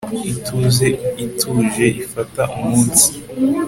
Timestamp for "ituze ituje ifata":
0.31-2.43